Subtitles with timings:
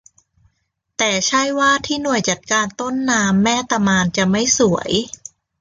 [0.97, 4.91] แต่ใช่ว่าที่หน่วยจัดการต้นน้ำแม่ตะมานจะไม่สวย